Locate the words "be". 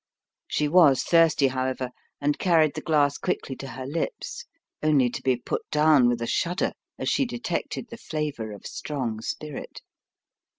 5.21-5.35